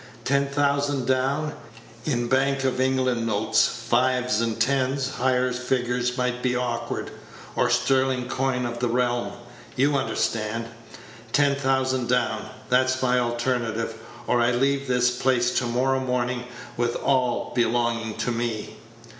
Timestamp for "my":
13.03-13.19